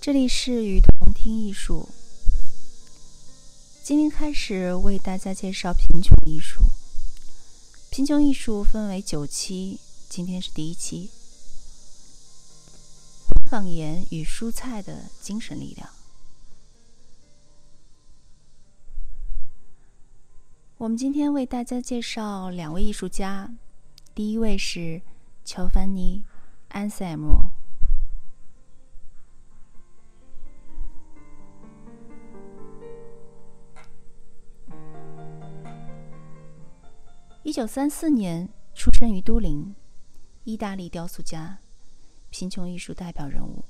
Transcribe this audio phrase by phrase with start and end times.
[0.00, 1.86] 这里是雨桐听艺术。
[3.82, 6.62] 今天开始为大家介绍贫穷艺术。
[7.90, 9.78] 贫穷艺术分为九期，
[10.08, 11.10] 今天是第一期。
[13.26, 15.90] 花岗岩与蔬菜的精神力量。
[20.78, 23.52] 我们今天为大家介绍两位艺术家，
[24.14, 25.02] 第一位是
[25.44, 26.24] 乔凡尼·
[26.70, 27.50] 安塞莫。
[37.42, 39.74] 一九三四年出生于都灵，
[40.44, 41.58] 意大利雕塑家，
[42.28, 43.64] 贫穷艺术代表人物。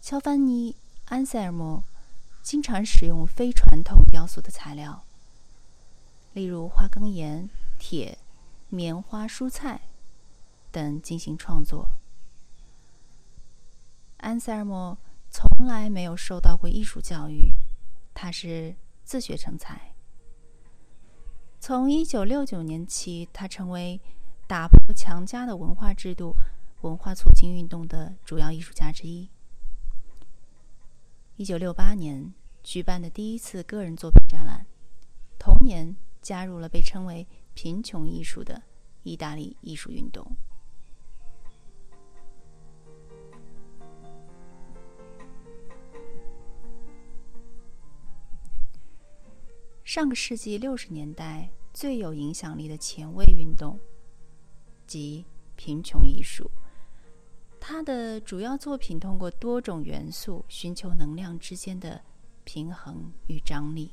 [0.00, 0.72] 乔凡尼·
[1.04, 1.84] 安塞尔莫
[2.42, 5.04] 经常使用非传统雕塑的材料，
[6.32, 8.16] 例如花岗岩、铁、
[8.70, 9.82] 棉花、蔬菜
[10.72, 11.86] 等进行创作。
[14.16, 14.96] 安塞尔莫
[15.30, 17.52] 从来没有受到过艺术教育，
[18.14, 18.74] 他是
[19.04, 19.92] 自学成才。
[21.66, 24.00] 从1969年起，他成为
[24.46, 26.32] 打破强加的文化制度、
[26.82, 29.28] 文化促进运动的主要艺术家之一。
[31.38, 34.64] 1968年举办的第一次个人作品展览，
[35.40, 38.62] 同年加入了被称为“贫穷艺术”的
[39.02, 40.36] 意大利艺术运动。
[49.82, 53.78] 上个世纪六十年代最有影响力的前卫运动，
[54.86, 56.50] 即贫穷艺术。
[57.60, 62.00] 他的主要作品通过多种元素寻求能量之间的
[62.44, 63.90] 平衡与张力，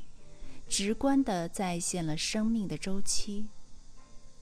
[0.65, 3.47] 直观地再现了生命的周期、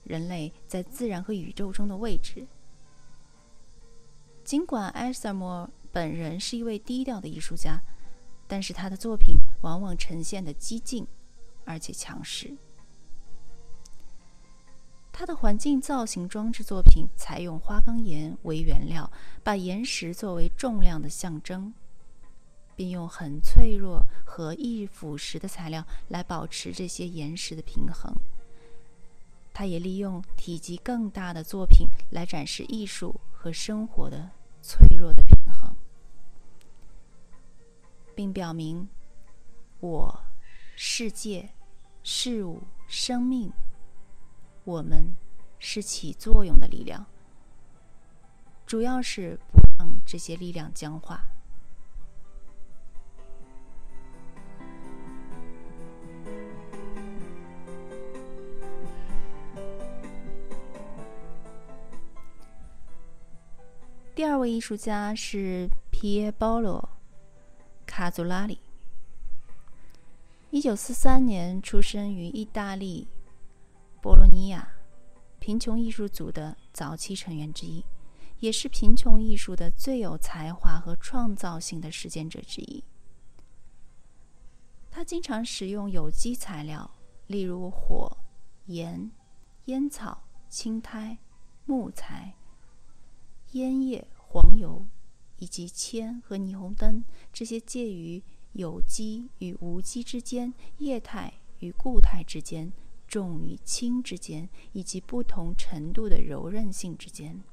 [0.03, 2.45] 人类在自然和宇宙中的位置。
[4.43, 7.81] 尽管埃塞莫本人是一位低调的艺术家，
[8.47, 11.07] 但是他的作品往往呈现的激进。
[11.63, 12.55] 而且强势。
[15.21, 19.07] 他的环境造型装置作品采用花岗岩为原料，
[19.43, 21.71] 把岩石作为重量的象征，
[22.75, 28.11] 并用很脆弱和易腐蚀的材料来保持这些岩石的平衡。
[29.53, 34.31] 他也利用体积更大的作品来展示艺术和生活的
[34.63, 35.75] 脆弱的平衡，
[38.15, 38.89] 并表明
[39.81, 40.23] 我。
[40.75, 41.49] 世界、
[42.01, 43.53] 事物、生命，
[44.63, 45.15] 我们
[45.57, 47.05] 是起作用的力量，
[48.65, 51.23] 主要是不让这些力量僵化。
[64.13, 66.89] 第二位艺术家是皮耶保罗·
[67.87, 68.59] 卡祖拉里。
[70.51, 73.07] 一九四三年出生于意大利
[74.01, 74.67] 博洛尼亚，
[75.39, 77.85] 贫穷艺术组的早期成员之一，
[78.39, 82.83] 也是贫穷艺术的最有才华和创造性的实践者之一。
[84.89, 86.89] 他经常使用有机材料，
[87.27, 88.17] 例如火、
[88.65, 89.11] 盐、
[89.65, 91.19] 烟草、青苔、
[91.65, 92.33] 木材、
[93.51, 94.85] 烟叶、黄油，
[95.37, 98.23] 以及铅和霓虹灯这些介于。
[98.53, 102.73] 有机与无机之间，液态与固态之间，
[103.11, 107.43] 重与轻之间，以及不同程度的柔韧性之间，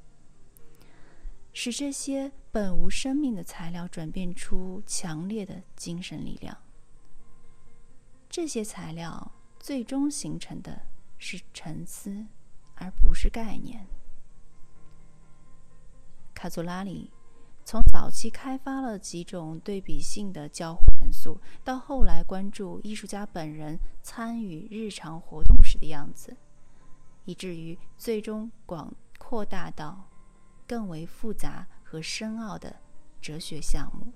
[1.51, 6.57] 使这些本无生命的材料转变出强烈的精神力量。
[8.29, 10.81] 这些材料最终形成的
[11.17, 12.25] 是沉思，
[12.75, 13.85] 而不是概念。
[16.33, 17.11] 卡祖拉里。
[17.69, 26.35] 从早期开发了几种对比性的交互元素，到后来关注艺术家本人参与日常活动时的样子，
[27.25, 30.03] 以至于最终广扩大到
[30.67, 32.75] 更为复杂和深奥的
[33.21, 34.11] 哲学项目。